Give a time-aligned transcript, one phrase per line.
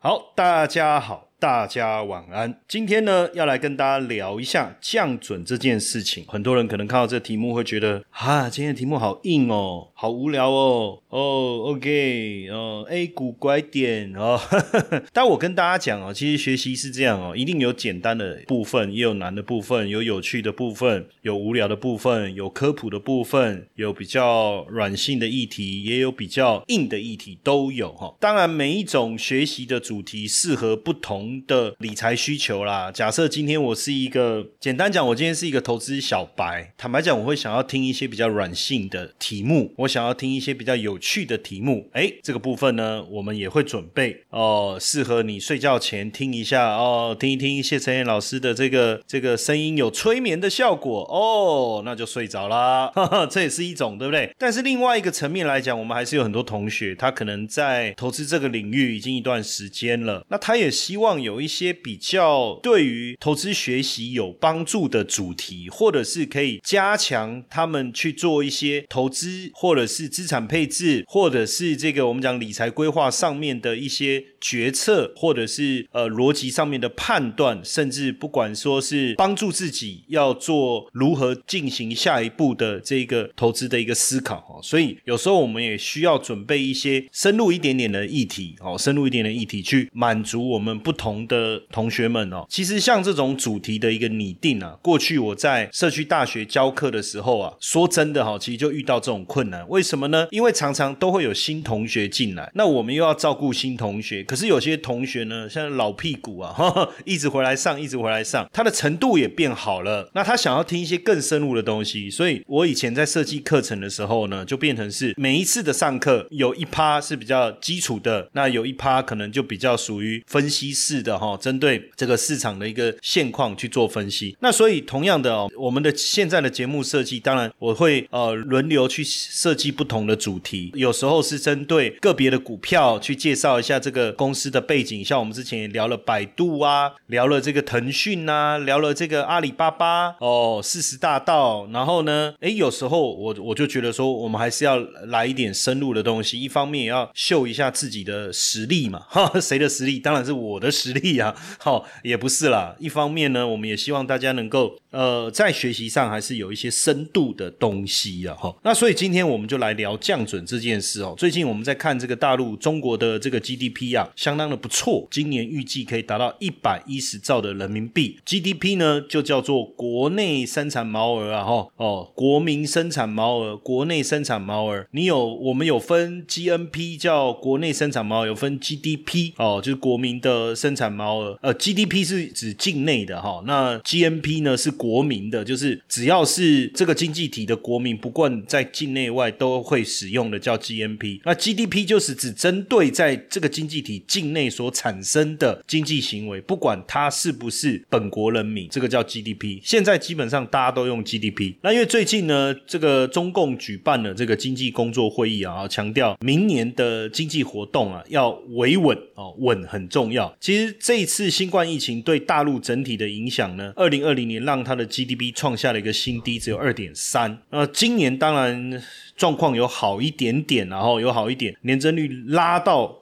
[0.00, 1.27] 好，大家好。
[1.40, 2.60] 大家晚安。
[2.66, 6.24] 今天呢，要来跟大家聊一下降准这件事情。
[6.26, 11.00] 很多人可能看到这题目会觉得，啊，今天的题目好硬哦，好无聊哦。
[11.10, 14.36] 哦，OK，哦，A 股拐点哦。
[15.14, 28.16] 但我跟大家讲哦，其实学习是这样哦，一定有简单的部分，也有难的部分，有有趣的部分，有无聊的部分，有科普的部分，有比较软性的议题，也有比较硬的议题，都有哈。
[28.18, 31.27] 当然，每一种学习的主题适合不同。
[31.46, 32.90] 的理财需求啦。
[32.92, 36.72] 假设今天我是一个，简单讲，我今天是一个投资小白。
[36.78, 41.88] 坦白讲，我会想要听一些比较软性的题目，我想要听一些比较有趣的题目。
[41.92, 52.92] 哎，这个部分呢，我们也会准备哦，适合你睡觉前听一下哦，听一听谢承彦老师的这个这个声音有催眠的效果哦，那就睡着啦。
[53.28, 54.32] 这也是一种，对不对？
[54.38, 61.17] 但是另外一个层面来讲，我们还是有很多同学，他可能在投资这个领域已经一段时间了，那他也希望。
[61.20, 84.60] 有一些比较对于投资学习有帮助的主题，或者是可以加强他们去做一些投资，或者是资产配置，或者是这个我们讲理财规划上面的一些决策，或者是呃逻辑上面的判断，甚至不管说是帮助自己要做如何进行下一步的这个投资的一个思考哦。
[84.62, 91.07] 所以有时候我们也需要准备一些深入一点点的议题哦，深入一点的议题去满足我们不同。
[91.08, 99.66] 同的同学们哦，其实像这种主题的一个拟定啊，过去我在社区大学教课的时候啊，说真的哈，其实就遇到这种困难。
[99.70, 100.28] 为什么呢？
[100.30, 106.54] 因为常常都会有新同学进来，那我们又要照顾新同学，可是有些同学呢，像老屁股啊，
[107.06, 110.10] 一直回来上，一直回来上，他的程度也变好了。
[110.14, 120.97] 那他想要听一些更深入的东西，所以我以前在设计课程的时候呢，就变成是每一次的上课有一趴是比较基础的，那有一趴可能就比较属于分析式。
[121.02, 124.36] 的哈，针对这个市场的一个现况去做分析。
[124.40, 130.70] 那所以同样的哦，我们的现在的节目设计，当然我会呃轮流去设计不同的主题。
[130.74, 141.68] 有时候是针对个别的股票去介绍一下这个公司的背景，像我们之前也聊了百度啊，聊了这个腾讯啊，聊了这个阿里巴巴哦，四十大道。
[141.72, 144.76] 然后呢，诶，有时候我我就觉得说，我们还是要
[145.06, 146.40] 来一点深入的东西。
[146.40, 149.98] 一方面也要秀一下自己的实力嘛，哈，谁的实力？
[149.98, 150.87] 当然是我的实。
[150.88, 152.74] 实力啊， 好也不是啦。
[152.78, 158.54] 一方面呢，我们也希望大家能够呃，在学习上还是有一些深度的东西啊，哈。
[158.62, 161.14] 那所以今天我们就来聊降准这件事哦。
[161.18, 168.18] 最近我们在看这个大陆中国的这个 GDP 啊，相当的不错，今年预计可以达到一百一十兆的人民币。
[168.24, 174.86] GDP 呢就叫做国内生产毛额啊，哈哦，国民生产毛额，国内生产毛额。
[174.92, 191.20] 你有我们有分 GNP 叫国内生产毛，有分 GDP 哦，就是国民的生产毛额，呃，GDP 是指境内的哈，那 GNP 呢是国民的，就是只要是这个经济体的国民，不管在境内外都会使用的叫 GNP。
[191.24, 199.58] 那 GDP 就是只针对在这个经济体境内所产生的经济行为，不管它是不是本国人民，这个叫 GDP。
[199.64, 201.54] 现在基本上大家都用 GDP。
[201.62, 210.32] 那因为最近呢，这个中共举办了这个经济工作会议啊，强调明年的经济活动啊要维稳哦，稳很重要。
[210.38, 210.67] 其实。
[210.72, 213.72] 这一次新冠疫情对大陆整体的影响呢？
[213.76, 217.42] 二零二零年让它的 GDP 创下了一个新低，只有二点三。
[217.50, 218.82] 那今年当然。
[219.18, 222.96] 状况有好一点点，然后有好一点，年增率拉到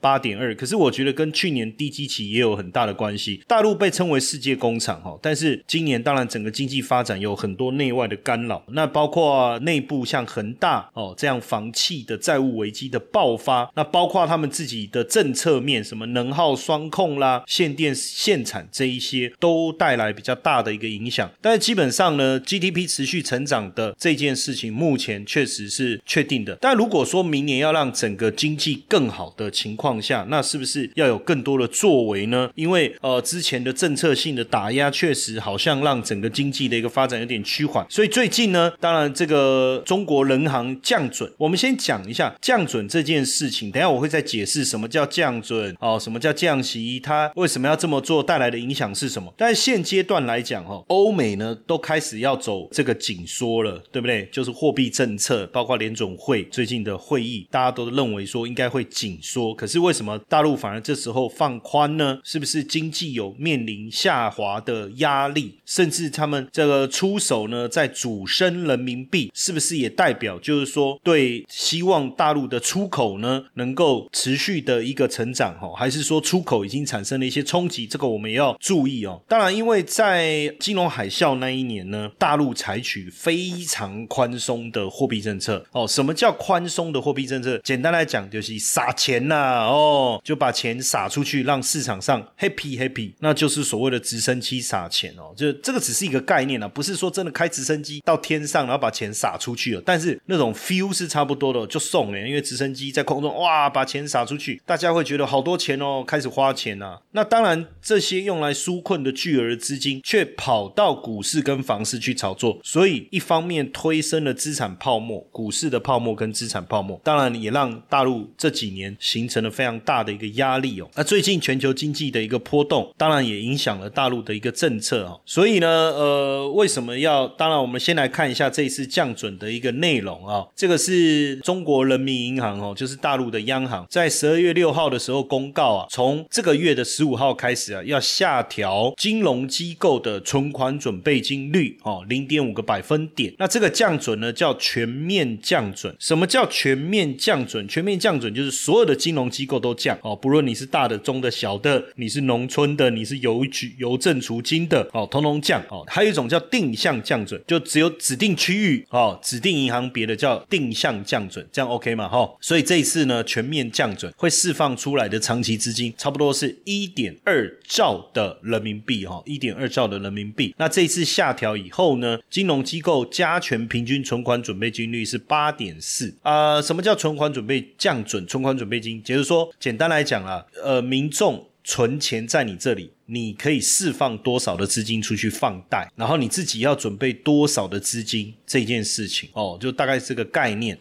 [0.00, 0.52] 八点二。
[0.56, 3.40] 可是我觉得跟去年低基期也有很大的关系。
[3.46, 8.60] 大陆被称为世界工厂哈，但是今年当然整个经济发展有很多内外的干扰。
[8.70, 21.30] 那包括内部像恒大哦这样房企的债务危机的爆发，那包括他们自己的政策面，什么能耗双控啦、限电限产这一些，都带来比较大的一个影响。
[21.40, 25.24] 但是基本上呢，GDP 持续成长的这件事情，目前。
[25.24, 26.56] 确实是确定的。
[26.60, 32.50] 但如果说明年要让整个经济更好的情况下，那是不是要有更多的作为呢？
[32.54, 37.86] 因为呃之前的政策性的打压确实好像让整个经济的一个发展有点趋缓。
[37.88, 43.70] 所以最近呢，当然这个中国人行降准，我们先讲一下降准这件事情。
[43.70, 49.32] 等下我会再解释什么叫降准哦，什么叫降息，它为什么要这么做，带来的影响是什么。
[49.36, 54.28] 但是现阶段来讲哈，欧美呢都开始要走这个紧缩了，对不对？
[54.32, 59.54] 就是货币政策，包括联总会最近的会议，大家都认为说应该会紧缩。
[59.54, 62.18] 可是为什么大陆反而这时候放宽呢？
[62.24, 65.54] 是不是经济有面临下滑的压力？
[65.64, 75.54] 甚至他们这个出手呢，在主升人民币，是不是也代表就是说对希望大陆的出口呢能够持续的一个成长？
[75.58, 77.86] 哈，还是说出口已经产生了一些冲击？
[77.86, 79.20] 这个我们也要注意哦。
[79.28, 85.86] 当然，因为在金融海啸那一年呢，大陆采取非常宽松的货币政策哦。
[85.86, 87.58] 什么叫宽松的货币政策？
[87.62, 95.34] 简单来讲就是撒钱呐，哦，就把钱撒出去，让市场上 happy happy，那就是所谓的直升机撒钱哦。
[95.36, 99.82] 就这个只是一个概念啊，不是说真的开直升机到天上，然后把钱撒出去了。
[99.84, 106.96] 但是那种 feel 是差不多的，就送哎，因为直升机在空中哇，把钱撒出去，大家会觉得好多钱哦，开始花钱呐。
[107.10, 120.88] 那当然，这些用来纾困的巨额资金却跑到股市跟房市去炒作，所以一方面推升了资产泡沫，股市的泡沫跟资产泡沫，当然也让大陆这几年形成了非常大的一个压力哦。
[120.94, 125.20] 那最近全球经济的一个波动，当然也影响了大陆的一个政策哦。
[125.26, 127.26] 所以呢，呃，为什么要？
[127.26, 130.46] 当然，我们先来看一下这一次降准的一个内容啊。
[130.54, 143.32] 这个是中国人民银行哦，就是大陆的央行，在十二月六号的时候公告啊，从这个月的十五号开始啊，要下调金融机构的存款准备金率哦，零点五个百分点。
[143.38, 145.94] 那这个降准呢，叫全面降准。
[145.98, 147.66] 什么叫全面降准？
[147.66, 155.84] 全面降准就是所有的金融机构都降哦，不论你是大的、中的、小的，你是农村的，你是邮局邮政储金的哦，通通降哦。
[155.86, 162.06] 还有一种叫定向降准，就只有指定区域哦，指定银行别的叫定向降准，这样 OK 吗？
[162.08, 170.54] 哈，所以这一次呢，全面降准会释放出来的长期资金，差不是一点二兆的人民币哈，一点二兆的人民币。
[170.58, 176.60] 那这次下调以后呢，金融机构加权平均存款准备金率是八点四啊。
[176.60, 178.26] 什么叫存款准备降准？
[178.26, 190.78] 存款准备金，就是说，简单来讲啊，呃，民众存钱在你这里，你可以释放多少的资金出去放贷，然后你自己要准备多少的资金这件事情哦，就大概这个概念。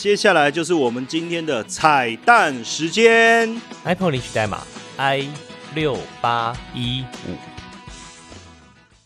[0.00, 3.46] 接下来就是我们今天的彩蛋时间
[3.84, 4.62] ipone 领取代码
[4.96, 5.28] I
[5.74, 7.49] 六八一五。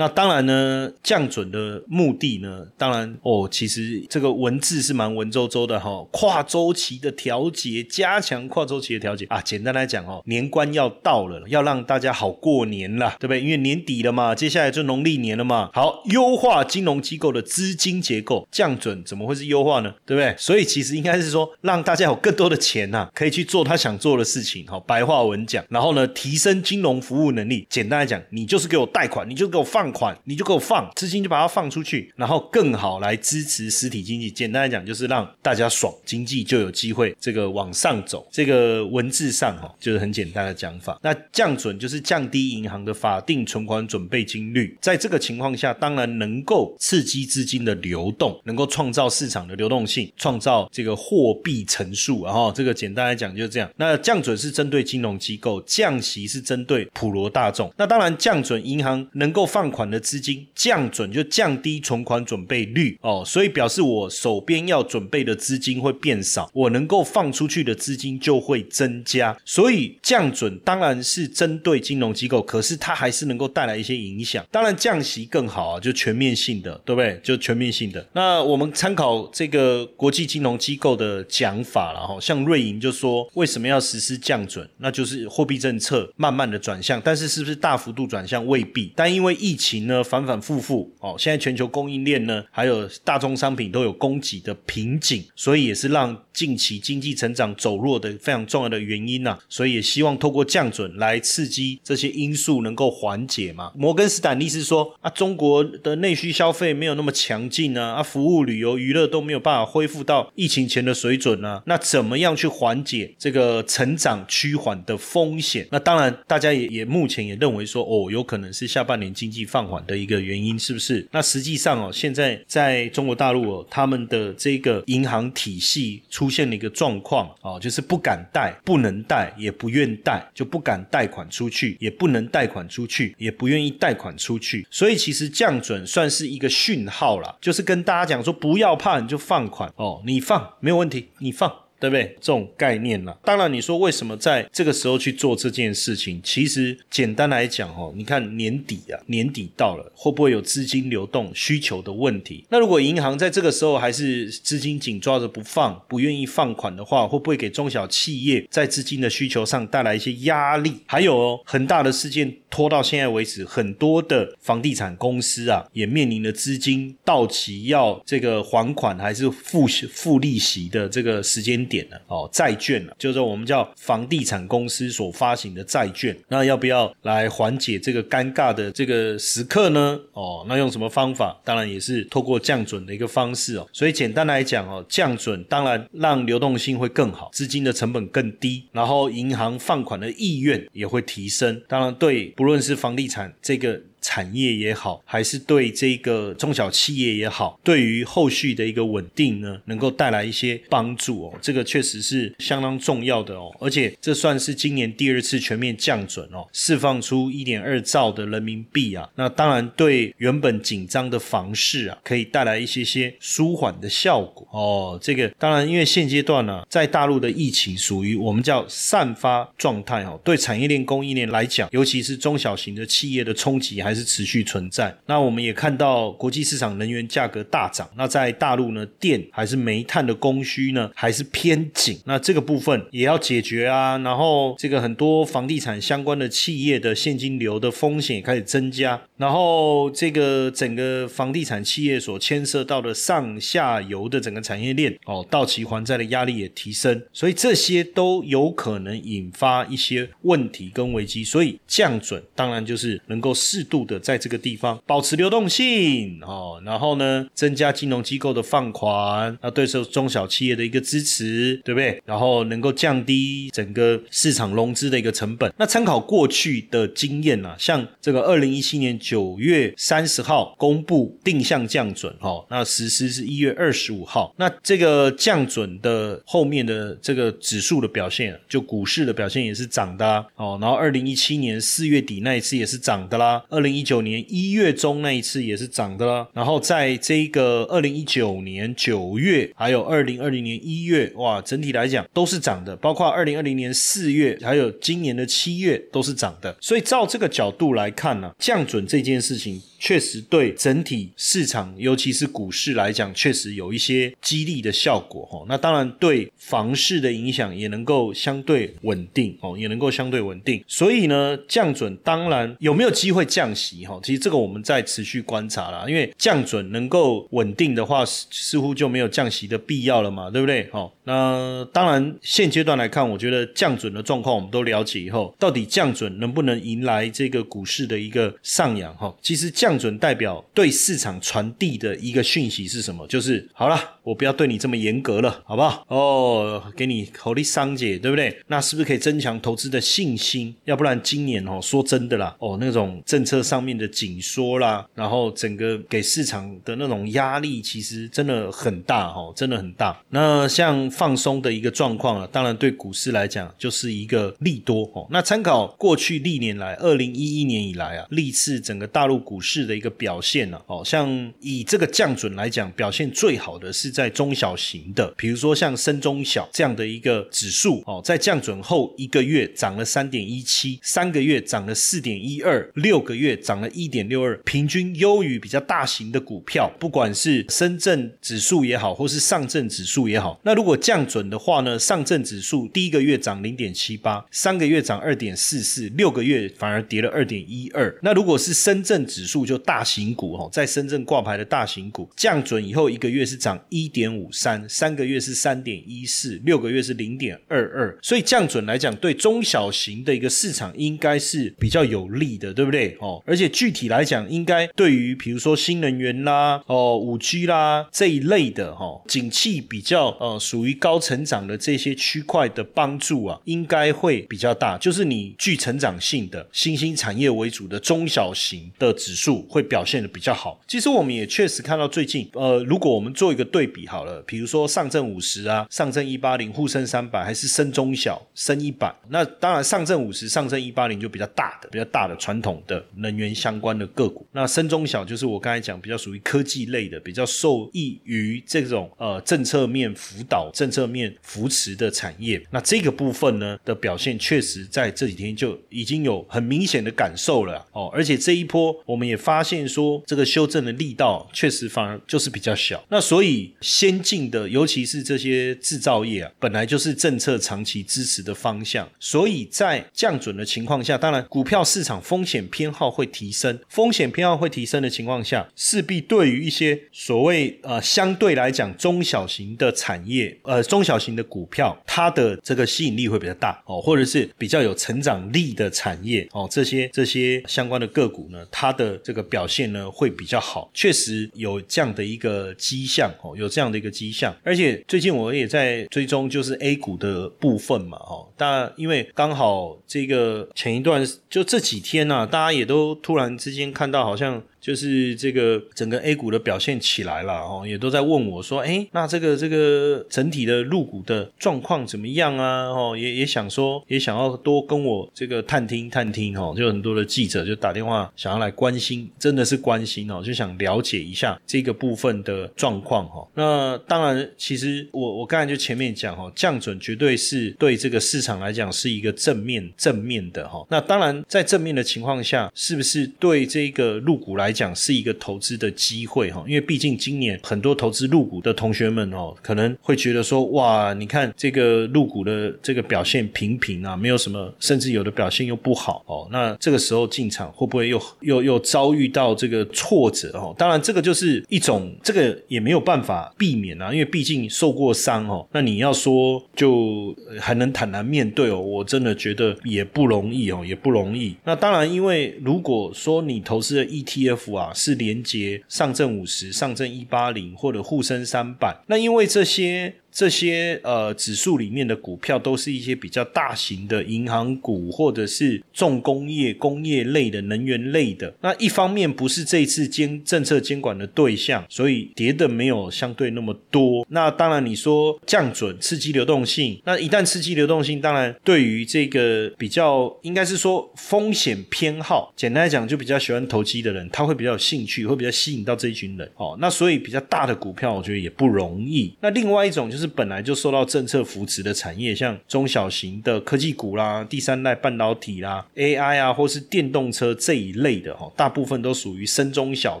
[0.00, 9.40] 那当然呢，降准的目的呢，当然哦，其实这个文字是蛮文绉绉的哈，跨周期的调节，加强跨周期的调节啊。
[9.40, 13.40] 简单来讲哦，年关要到了，要让大家好过年了，对不对？
[13.40, 15.68] 因为年底了嘛，接下来就农历年了嘛。
[15.72, 19.92] 好，优化金融机构的资金结构，降准怎么会是优化呢？
[20.06, 20.32] 对不对？
[20.38, 24.64] 所以其实应该是说，让大家有更多的钱呐，可以去做他想做的事情。
[24.68, 27.66] 好，白话文讲，然后呢，提升金融服务能力。
[27.68, 29.87] 简单来讲，你就是给我贷款，你就给我放。
[29.92, 34.30] 款你就给我放资金，就把它放出去，然后更好来支持实体经济。
[34.30, 38.26] 简单来讲，就是让大家爽，经济就有机会这个往上走。
[38.30, 40.98] 这个文字上哈，就是很简单的讲法。
[41.02, 52.24] 那降准就是降低银行的法定存款准备金率，在这个情况下，当然能够刺激资金的流动，能够创造市场的流动性，创造这个货币乘数。
[52.24, 53.70] 然后这个简单来讲就是这样。
[53.76, 57.70] 那降准是针对金融机构，降息是针对普罗大众。
[57.76, 69.36] 那当然降准，银行能够放款款的资金降准就降低存款准备率哦，所以表示我手边要准备的资金会变少，我能够放出去的资金就会增加。
[69.44, 74.44] 所以降准当然是针对金融机构，可是它还是能够带来一些影响。
[74.50, 77.20] 当然降息更好啊，就全面性的，对不对？
[77.22, 78.04] 就全面性的。
[78.14, 84.68] 那我们参考这个国际金融机构的讲法了哈，像瑞银就说为什么要实施降准？
[84.78, 88.92] 那就是货币政策慢慢的转向，但是是不是大幅度转向未必。
[88.96, 89.67] 但因为疫情。
[89.68, 99.38] 情呢反反复复哦，现在全球供应链呢，还有大宗商品都有供给的瓶颈，所以也是让近期经济成长走弱的非常重要的原因呐。
[99.48, 103.70] 所以也希望透过降准来刺激这些因素能够缓解嘛。
[103.76, 111.62] 摩根斯坦利是说啊，中国的内需消费没有那么强劲啊，啊，服务、旅游、娱乐都没有办法恢复到疫情前的水准啊。
[111.66, 115.68] 那怎么样去缓解这个成长趋缓的风险？
[115.70, 119.57] 那当然，大家也也目前也认为说，哦，有可能是下半年经济放。
[119.58, 121.04] 放缓的一个原因，是不是？
[121.10, 134.64] 那实际上哦，现在在中国大陆哦，他们的这个银行体系出现了一个状况哦，就是不敢贷、不能贷、也不愿贷，就不敢贷款出去，也不能贷款出去，也不愿意贷款出去。
[134.70, 141.52] 所以其实降准算是一个讯号啦，就是跟大家讲说，不要怕，你就放款哦，你放没有问题，你放。
[141.80, 142.16] 对不对？
[142.20, 143.14] 这种概念呢？
[143.24, 146.20] 当然，你说为什么在这个时候去做这件事情？
[146.22, 152.44] 其实简单来讲，哦，你看年底啊，年底到了，会不会有资金流动需求的问题？
[152.48, 160.74] 那如果银行在这个时候还是资金紧抓着不放，不愿意放款的话，会不会给中小企业在资金的需求上带来一些压力？
[160.86, 171.58] 还有哦，很大的事件拖到现在为止，很多的房地产公司啊，也面临了资金到期要这个还款还是付付利息的这个时间。
[171.68, 180.00] 点了哦，债券了，就是我们叫房地产公司所发行的债券，那要不要来缓解这个尴尬的这个时刻呢？
[180.12, 181.38] 哦，那用什么方法？
[181.44, 183.68] 当然也是透过降准的一个方式哦。
[183.72, 191.60] 所以简单来讲哦，降准当然让流动性会更好，资金的成本更低，然后银行放款的意愿也会提升。
[191.68, 193.82] 当然，对不论是房地产这个。
[194.00, 201.34] 产业也好，还是对这个中小企业也好，对于后续的一个稳定呢，能够带来一些帮助哦。
[201.42, 203.50] 这个确实是相当重要的哦。
[203.58, 209.08] 而且这算是今年第二次全面降准哦，释放出一点二兆的人民币啊。
[209.16, 214.98] 那当然对原本紧张的房市啊，可以带来一些些舒缓的效果哦。
[215.02, 223.88] 这个当然，因为现阶段呢，在大陆的疫情属于我们叫散发状态哦，对产业链供应链来讲，尤其是中小型的企业的冲击还。
[223.88, 224.96] 还是持续存在。
[225.06, 227.88] 那我们也看到国际市场能源价格大涨。
[227.96, 231.98] 那在大陆呢，电还是煤炭的供需呢，还是偏紧。
[232.04, 233.98] 那这个部分也要解决啊。
[233.98, 239.00] 然后这个很多房地产相关的企业的现金流的风险也开始增加。
[239.16, 247.02] 然后这个整个房地产企业所牵涉到的上下游的整个产业链哦，到期还债的压力也提升。
[247.12, 251.24] 所以这些都有可能引发一些问题跟危机。
[251.24, 253.77] 所以降准当然就是能够适度。
[253.84, 262.02] 的在这个地方保持流动性哦，然后呢，增加金融机构的放款，那对受中小企业的一个支持，对不对？
[262.04, 265.52] 然后能够降低整个市场融资的一个成本。
[265.56, 280.58] 那参考过去的经验啊，像这个二零一七年九月三十号公布定向降准哦，那实施是一月二十五号，那这个降准的后面的这个指数的表现，就股市的表现也是涨的哦。
[280.60, 283.67] 然后二零一七年四月底那一次也是涨的啦，二零。
[283.68, 296.56] 零一九年一月中那一次也是涨的啦，然后在这个二零一九年九月，还有二零二零年一月，哇，整体来讲都是涨的，包括二零二零年四月，还有今年的七月都是涨的。
[296.60, 299.60] 所以照这个角度来看呢，降准这件事情。
[299.80, 305.44] 确实对整体市场，尤其是股市来讲，确实有一些激励的效果哈。
[305.48, 310.60] 那当然对房市的影响也能够相对稳定哦，也能够相对稳定。
[310.66, 313.98] 所以呢，降准当然有没有机会降息哈？
[314.04, 320.68] 其实这个我们在持续观察啦，因为降准能够稳定的话，似乎就没有降息的必要了嘛，对不对？
[320.70, 329.12] 好，那当然现阶段来看，我觉得降准的状况我们都了解以后，到底降准能不能迎来这个股市的一个上扬哈？
[329.22, 329.78] 其实降。
[329.78, 333.06] 准代表对市场传递的一个讯息是什么？
[333.06, 335.84] 就是好了，我不要对你这么严格了，好不好？
[335.86, 338.36] 哦，给你口力商解，对不对？
[338.48, 340.52] 那是不是可以增强投资的信心？
[340.64, 350.00] 要不然今年哦，说真的啦，哦，那种政策上面的紧缩啦，然后整个给市场的那种压力，其实真的很大哦，真的很大。
[350.10, 355.06] 那像放松的一个状况啊，当然对股市来讲就是一个利多哦。
[355.10, 359.58] 那参考过去历年来，二零一一年以来啊，历次整个大陆股市。
[359.68, 380.38] 的一个表现呢，哦，像以这个降准来讲，表现最好的是在中小型的，比如说像深中小这样的一个指数，哦，在降准后一个月涨了三点一七，三个月涨了四点一二，六个月涨了一点六二，平均优于比较大型的股票，不管是深圳指数也好，或是上证指数也好。
[380.42, 387.96] 那如果降准的话呢，上证指数第一个月涨零点七八，三个月涨二点四四，六个月反而跌了二点一二。
[388.02, 397.98] 那如果是深圳指数就大型股哦，在深圳挂牌的大型股降准以后，一个月是涨一点五三，三个月是三点一四，六个月是零点二二。
[398.02, 402.96] 所以降准来讲，对中小型的一个市场应该是比较有利的，对不对？
[403.00, 414.78] 哦，而且具体来讲，应该对于比如说新能源啦、哦五 G 啦这一类的哈，景气比较呃属于高成长的这些区块的帮助啊，应该会比较大。
[414.78, 420.60] 就是你具成长性的新兴产业为主的中小型的指数会表现的比较好。
[420.66, 434.26] 其实我们也确实看到最近，呃，如果我们做一个对比好了，比如说上证五十啊、上证一八零、沪深三百，还是深中小、深一百，那当然上证五十、上证一八零就比较大的、比较大的传统的能源相关的个股。
[434.32, 442.40] 那深中小就是我刚才讲比较属于科技类的，比较受益于这种呃政策面辅导、政策面扶持的产业。
[442.50, 447.90] 那这个部分呢的表现，确实在这几天就已经有很明显的感受了哦。
[447.92, 452.82] 而且这一波我们也发现说，这个修正的力道确实反而就是比较小。
[452.88, 494.42] 那所以先进的，尤其是这些制造业啊，本来就是政策长期支持的方向，所以在降准的情况下，当然股票市场风险偏好会提升，风险偏好会提升的情况下，势必对于一些所谓呃相对来讲中小型的产业，呃中小型的股票，它的这个吸引力会比较大哦，或者是比较有成长力的产业哦，这些这些相关的个股呢，它的这个表现呢会比较好，确实有这样的一个迹象哦，有这样的一个迹象，而且最近我也在追踪就是 A 股的部分嘛哦，但因为刚好这个前一段就这几天呢、大家也都突然之间看到好像。
[494.60, 502.66] 就是这个整个 A 股的表现起来了哦，也都在问我说，哎，那这个这个整体的入股的状况怎么样啊？
[502.68, 513.26] 哦，也也想说，也想要多跟我这个探听探听哦，就很多的记者就打电话想要来关心，真的是关心哦，就想了解一下这个部分的状况哈。
[513.34, 520.66] 那当然，其实我我刚才就前面讲哈，降准绝对是对这个市场来讲是一个正面正面的哈。
[520.68, 526.42] 那当然，在正面的情况下，是不是对这个入股来来讲是一个投资的机会哈？
[526.48, 536.26] 因为毕竟今年很多投资入股的同学们哦，可能会觉得说，哇，你看这个入股的这个表现平平啊，没有什么，甚至有的表现又不好哦。
[536.32, 540.54] 那这个时候进场会不会又又又遭遇到这个挫折哦？
[540.56, 545.46] 当然，这个就是一种，这个也没有办法避免啊，因为毕竟受过伤哦。
[545.52, 551.36] 那你要说就还能坦然面对哦，我真的觉得也不容易哦，也不容易。
[551.44, 559.94] 那当然，因为如果说你投资的 ETF 啊是连接上证五十、上证一八零或者沪深三百，那因为这些。
[560.18, 568.34] 这些呃指数里面的股票都是一些比较大型的银行股，或者是重工业、工业类的、能源类的。
[568.40, 574.04] 那一方面不是这一次监政策监管的对象，所以跌的没有相对那么多。
[574.08, 586.28] 那当然你说降准刺激流动性，那一旦刺激流动性，当然对于这个比较应该是说风险偏好，简单来讲就比较喜欢投机的人，他会比较有兴趣，会比较吸引到这一群人。
[586.34, 589.14] 哦，那所以比较大的股票，我觉得也不容易。
[589.20, 590.07] 那另外一种就是。
[590.08, 600.00] 本来就受到政策扶持的产业，像中小型的科技股啦、第三代半导体啦、AI 啊，或是电动车这一类的哈，大部分都属于深中小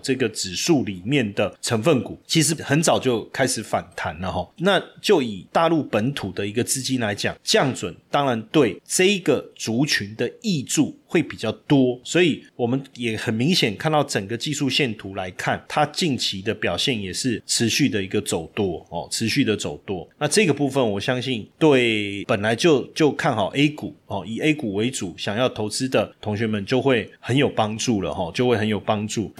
[0.02, 2.18] 这个指数里面的成分股。
[2.26, 4.48] 其实很早就开始反弹了哈。
[4.58, 10.97] 那就以大陆本土的一个资金来讲，降准当然对这一个族群的益助。
[11.08, 20.06] 会比较多，所以我们也很明显看到整个技术线图来看，它近期的表现也是持续的一个走多哦，持续的走多。
[20.18, 29.32] 那这个部分，我相信对本来就就看好 A 股哦，以 A 股为主想要投资的同学们就会很有帮助了哈，就会很有帮助。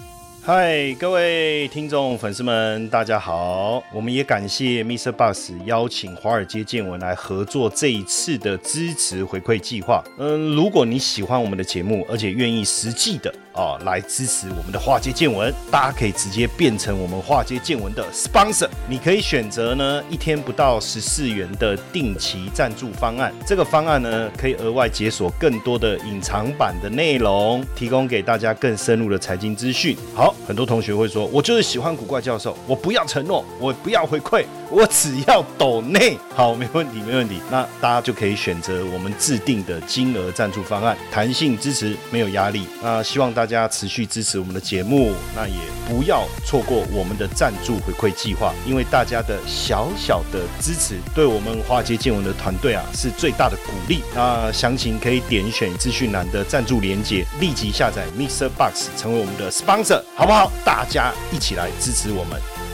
[0.48, 3.84] 嗨，各位听众粉丝们，大家好！
[3.92, 5.12] 我们也感谢 Mr.
[5.12, 10.02] Bus 邀请华尔街见闻来合作这一次的支持回馈计划。
[10.16, 18.68] 嗯，如果你喜欢我们的节目，而且愿意实际的啊来支持我们的华尔街见闻，大家可以直接变成我们华尔街见闻的 sponsor。
[18.88, 29.96] 你可以选择呢一天不到十四元的定期赞助方案，这个方案呢可以额外解锁更多的隐藏版的内容，提供给大家更深入的财经资讯。
[30.14, 30.34] 好。
[30.46, 37.38] 很多同学会说：“我就是喜欢古怪教授，我不要承诺，我不要回馈，我只要抖内。”好，没问题，没问题。
[37.50, 42.66] 那大家就可以选择我们制定的金额赞助方案，弹性支持，没有压力。
[42.82, 45.54] 那希望大家持续支持我们的节目，那也
[45.88, 54.02] 不要错过我们的赞助回馈计划，因为大家的小小的支持，对我们华尔街见闻的团队啊是最大的鼓励。
[54.12, 58.48] 那详情可以点选资讯栏的赞助连接，立即下载 Mr.
[58.48, 60.50] Box 成为我们的 sponsor，好不好？
[60.64, 62.67] 大家一起来支持我们。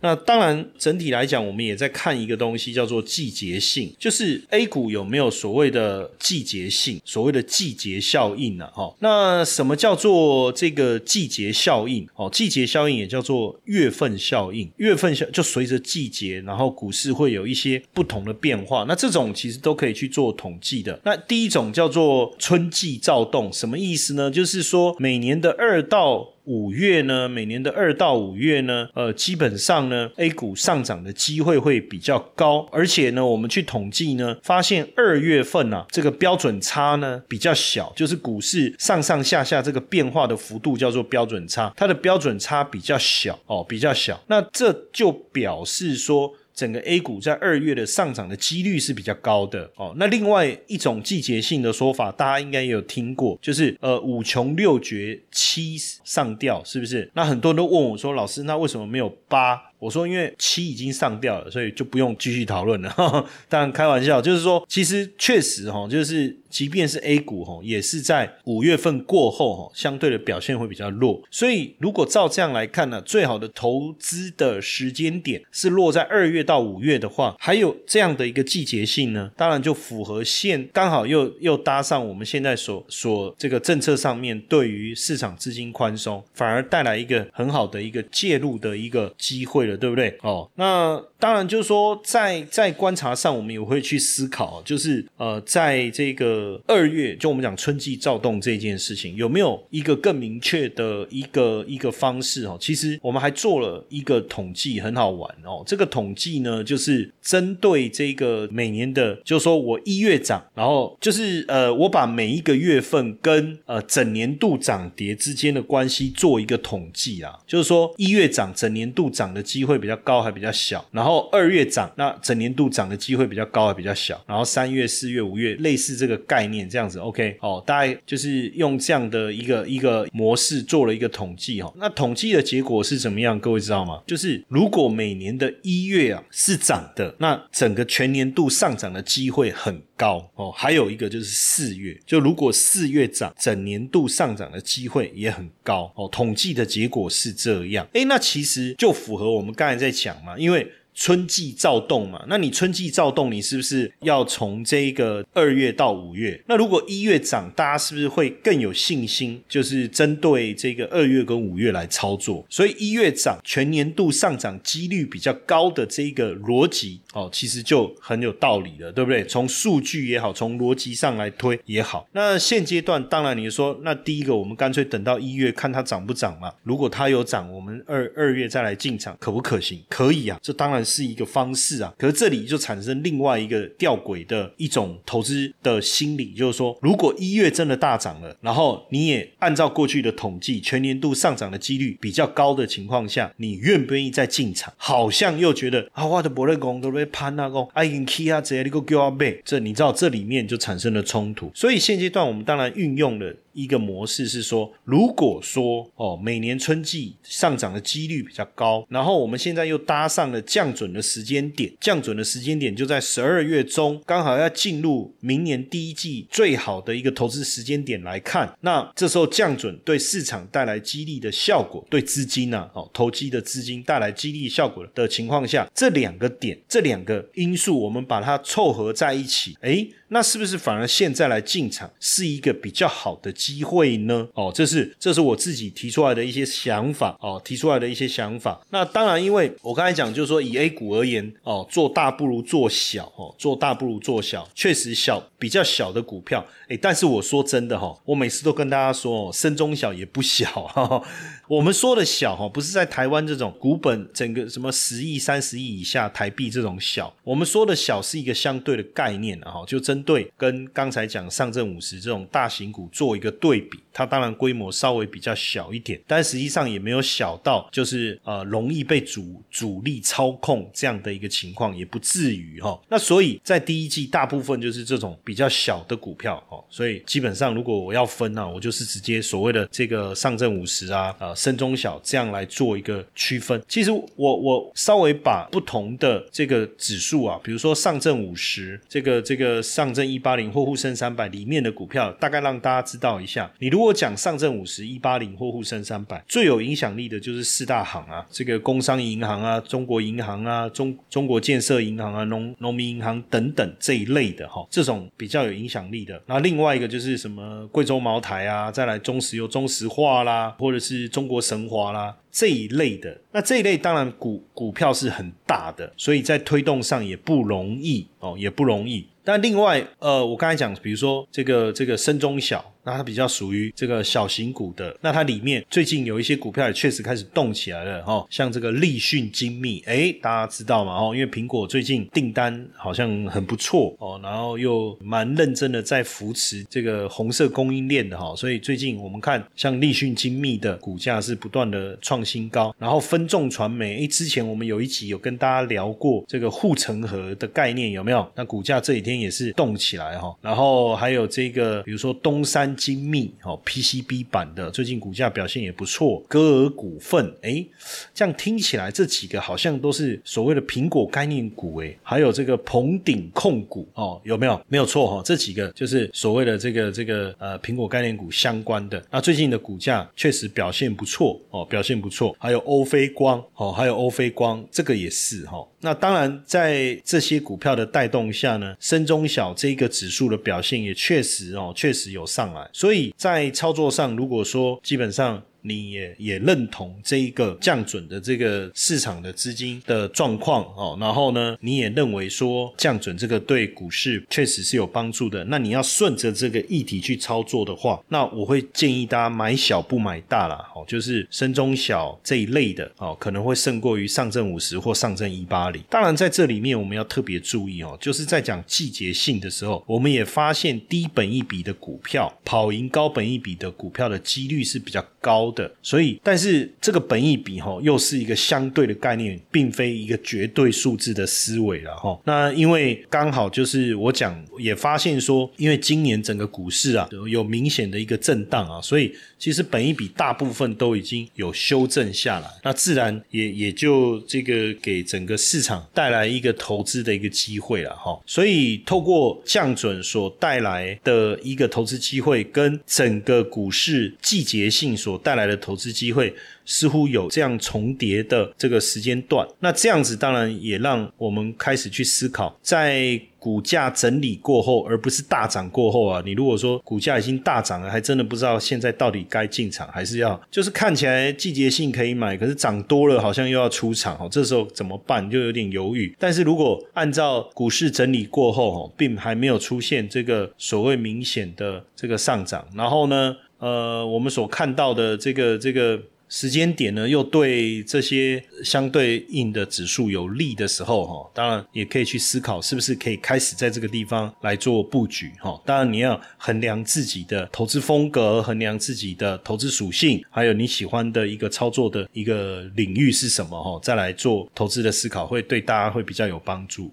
[0.00, 8.68] 那当然，整体来讲，我们也在看一个东西，叫做季节性，就是 A 股有没有所谓的季节性，所谓的季节效应呢？
[8.72, 12.06] 哈，那什么叫做这个季节效应？
[12.14, 18.84] 哦，季节效应也叫做月份效应，月份效就随着季节，然后股市会有一些不同的变化。
[18.86, 21.00] 那这种其实都可以去做统计的。
[21.04, 24.30] 那第一种叫做春季躁动，什么意思呢？
[24.30, 46.32] 就是说每年的二到五月呢，每年的二到五月呢，呃，基本上呢，A 股上涨的机会会比较高，而且呢，我们去统计呢，发现二月份啊，这个标准差呢比较小，就是股市上上下下这个变化的幅度叫做标准差，它的标准差比较小哦，比较小，那这就表示说。
[46.58, 49.94] 整个 A 股在二月的上涨的几率是比较高的哦。
[49.96, 57.08] 那另外一种季节性的说法，大家应该也有听过，就是呃五穷六绝七上吊，是不是？
[57.14, 59.67] 那很多人都问我说，老师，那为什么没有八？
[59.78, 62.92] 我说，因为七已经上掉了，所以就不用继续讨论了。
[63.48, 71.22] 当然开玩笑，就是说，其实确实哈，就是即便是 A 股哈，也是在五月份过后哈，相对的表现会比较弱。
[71.30, 89.67] 所以如果照这样来看呢，最好的投资的时间点是落在二月到五月的话，还有这样的一个季节性呢，当然就符合现刚好又又搭上我们现在所所这个政策上面对于市场资金宽松，反而带来一个很好的一个介入的一个机会。
[89.76, 90.16] 对不对？
[90.22, 102.44] 哦，那当然就是说，在在观察上，我们也会去思考，就是呃，在这个二月，就我们讲春季躁动这件事情，有没有一个更明确的一个一个方式？
[102.44, 105.62] 哦，其实我们还做了一个统计，很好玩哦。
[105.66, 131.72] 这个统计呢，就是针对这个每年的，就是说我一月涨，然后就是呃，我把每一个月份跟呃整年度涨跌之间的关系做一个统计啊，就是说一月涨，整年度涨的机会比较高还比较小，然后二月涨，那整年度涨的机会比较高还比较小，然后三月、四月、五月类似这个概念这样子，OK，哦，大概就是用这样的一个一个模式做了一个统计哈。
[131.76, 133.36] 那统计的结果是怎么样？
[133.40, 134.00] 各位知道吗？
[134.06, 140.50] 就是如果每年的一月啊是涨的，那整个全年度上涨的机会很高哦。
[140.50, 146.08] 还有一个就是四月，就如果四月涨，整年度上涨的机会也很高哦。
[146.10, 149.52] 统计的结果是这样，诶，那其实就符合我们。
[149.52, 150.66] 刚才在讲嘛，因为。
[150.98, 156.42] 春季躁动嘛，那你春季躁动，你是不是要从这个二月到五月？
[156.48, 159.40] 那如果一月涨，大家是不是会更有信心？
[159.48, 162.44] 就是针对这个二月跟五月来操作。
[162.50, 169.24] 所以一月涨，全年度上涨几率比较高的这个逻辑哦，其实就很有道理了，对不对？
[169.24, 172.08] 从数据也好，从逻辑上来推也好。
[172.10, 176.52] 那现阶段，当然你说，那第一个，我们干脆等到一月看它涨不涨嘛。
[176.64, 179.80] 如果它有涨，我们二二月再来进场，可不可行？
[179.88, 180.87] 可以啊，这当然。
[180.88, 194.72] 是一个方式啊，可是这里就产生另外一个吊诡的一种投资的心理，就是说，如果一月真的大涨了，然后你也按照过去的统计，全年度上涨的几率比较高的情况下，你愿不愿意再进场？
[194.78, 201.52] 好像又觉得啊，我的伯乐公都被潘那公啊，引 key 啊，直接你个叫阿贝，这你知道这里面就产生了冲突。
[201.54, 203.34] 所以现阶段我们当然运用了。
[203.58, 234.26] 一个模式是说，如果说哦，每年春季上涨的几率比较高，然后我们现在又搭上了降准的时间点，降准的时间点就在十二月中，刚好要进入明年第一季最好的一个投资时间点来看，那这时候降准对市场带来激励的效果，对资金呢，哦，投机的资金带来激励效果的情况下，这两个点，这两个因素，我们把它凑合在一起，诶，那是不是反而现在来进场是一个比较好的机会呢？
[234.34, 238.60] 哦，这是这是我自己提出来的一些想法哦，提出来的一些想法。
[238.70, 251.04] 那当然，因为我刚才讲，就是说以 A 股而言哦，做大不如做小哦，做大不如做小，确实小比较小的股票，诶，但是我说真的哈，我每次都跟大家说，深中小也不小。
[251.48, 259.98] 我们说的小哈，不是在台湾这种股本整个什么十亿、三十亿以下台币这种小，我们说的小是一个相对的概念啊，哈，就针。
[260.08, 272.80] 对，跟刚才讲上证五十这种大型股做一个对比，它当然规模稍微比较小一点，但实际上也没有小到就是呃容易被主主力操控这样的一个情况，也不至于哈。
[272.88, 283.62] 那所以在第一季大部分就是这种比较小的股票哈，所以基本上如果我要分啊，我就是直接所谓的这个上证五十啊，呃深中小这样来做一个区分。
[283.68, 289.88] 其实我我稍微把不同的这个指数啊，比如说上证五十这个这个上。
[289.98, 293.50] 证一八零或沪深三百里面的股票，大概让大家知道一下。
[293.58, 306.20] 你如果讲上证五十、一八零或沪深三百，最有影响力的就是四大行啊，这个工商银行啊、中国银行啊、中中国建设银行啊、农农民银行等等这一类的哈，这种比较有影响力的。
[306.26, 312.16] 那另外一个就是什么贵州茅台啊，再来中石油、中石化啦，或者是中国神华啦。
[312.32, 319.06] 这一类的，那这一类当然股股票是很大的，所以在推动上也不容易哦，也不容易。
[319.24, 322.72] 但另外，呃，我刚才讲，比如说这个这个深中小。
[322.84, 330.94] 那它比较属于这个小型股的，那它里面最近有一些股票也确实开始动起来了哈，像这个立讯精密，哎，大家知道吗？
[330.94, 348.26] 哦，因为苹果最近订单好像很不错哦，然后又蛮认真的在扶持这个红色供应链的哈，所以最近我们看像立讯精密的股价是不断的创新高，然后分众传媒，哎，之前我们有一集有跟大家聊过这个护城河的概念有没有？
[348.34, 352.77] 那股价这几天也是动起来哈，然后还有这个比如说东山。
[352.78, 356.22] 精密哦，PCB 版的最近股价表现也不错。
[356.28, 357.66] 歌尔股份，哎，
[358.14, 364.60] 这样听起来这几个好像都是所谓的苹果概念股，哎，还有这个鹏鼎控股哦，有没有？
[364.68, 369.04] 没有错哈，这几个就是所谓的这个这个呃苹果概念股相关的。
[369.10, 372.36] 那最近的股价确实表现不错哦，表现不错。
[372.38, 375.66] 还有欧菲光哦，还有欧菲光，这个也是哈。
[375.80, 382.57] 那当然，在这些股票的带动下呢，深中小这个指数的表现也确实哦，确实有上来。
[382.72, 385.42] 所以在操作上，如果说基本上。
[385.62, 405.82] 你也也认同这一个降准的这个市场的资金的状况哦，然后呢，你也认为说降准这个对股市确实是有帮助的，那你要顺着这个议题去操作的话，那我会建议大家买小不买大啦，哦，就是深中小这一类的哦，可能会胜过于上证五十或上证一八零。
[405.90, 415.47] 当然在这里面我们要特别注意哦，就是在讲季节性的时候，我们也发现低本一比的股票跑赢高本一比的股票的几率是比较高。
[415.52, 422.18] 的，所以，但是这个本益比哈，又是一个相对的概念，并非一个绝对数字的思维了哈。
[422.24, 438.18] 那因为刚好就是我讲，也发现说，因为今年整个股市啊有明显的一个震荡啊，所以其实本益比大部分都已经有修正下来，那自然也也就这个给整个市场带来一个投资的一个机会了哈。
[438.26, 446.34] 所以透过降准所带来的一个投资机会，跟整个股市季节性所带来的投资机会
[446.66, 456.22] 似乎有这样重叠的这个时间段，那这样子当然也让我们开始去思考，在股价整理过后，而不是大涨过后啊。
[456.24, 464.28] 你如果说股价已经大涨了，还真的不知道现在到底该进场还是要，就是看起来季节性可以买，可是涨多了好像又要出场哦。
[464.30, 465.30] 这时候怎么办？
[465.30, 466.14] 就有点犹豫。
[466.18, 473.36] 但是如果按照股市整理过后哦，并还没有出现这个所谓明显的这个上涨，然后呢？
[473.60, 485.60] 呃，我们所看到的这个这个时间点呢，又对这些相对应的指数有利的时候，哈，当然也可以去思考，是不是可以开始在这个地方来做布局，哈。
[485.64, 496.92] 当然你要衡量自己的投资风格，衡量自己的投资属性，还有你喜欢的一个操作的一个领域是什么，哈，再来做投资的思考，会对大家会比较有帮助。